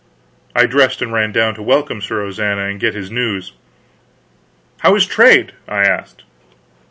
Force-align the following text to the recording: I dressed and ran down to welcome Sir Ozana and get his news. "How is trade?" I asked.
I 0.55 0.65
dressed 0.65 1.03
and 1.03 1.13
ran 1.13 1.31
down 1.31 1.53
to 1.53 1.61
welcome 1.61 2.01
Sir 2.01 2.23
Ozana 2.27 2.67
and 2.71 2.79
get 2.79 2.95
his 2.95 3.11
news. 3.11 3.53
"How 4.79 4.95
is 4.95 5.05
trade?" 5.05 5.51
I 5.67 5.81
asked. 5.83 6.23